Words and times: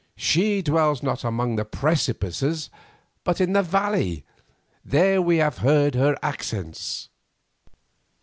She 0.17 0.63
dwells 0.63 1.03
not 1.03 1.23
among 1.23 1.57
the 1.57 1.63
precipices, 1.63 2.71
but 3.23 3.39
in 3.39 3.53
the 3.53 3.61
valley; 3.61 4.23
there 4.83 5.21
we 5.21 5.37
have 5.37 5.59
heard 5.59 5.93
her 5.93 6.17
accents." 6.23 7.09